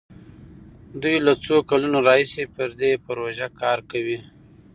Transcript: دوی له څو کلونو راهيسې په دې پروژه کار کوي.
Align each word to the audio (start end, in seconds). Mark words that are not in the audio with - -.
دوی 1.01 1.15
له 1.25 1.33
څو 1.45 1.55
کلونو 1.69 1.97
راهيسې 2.07 2.43
په 2.55 2.63
دې 2.79 2.91
پروژه 3.05 3.47
کار 3.61 3.79
کوي. 3.91 4.19